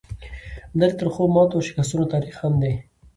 دا 0.79 0.85
د 0.91 0.93
ترخو 0.99 1.23
ماتو 1.35 1.55
او 1.57 1.65
شکستونو 1.67 2.11
تاریخ 2.13 2.35
هم 2.43 2.53
دی. 2.61 2.73